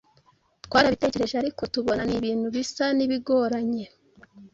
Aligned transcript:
twarabitekereje 0.65 1.35
ariko 1.37 1.61
tubona 1.73 2.01
ni 2.05 2.15
ibintu 2.19 2.47
bisa 2.55 2.85
n'ibigoranye 2.97 3.85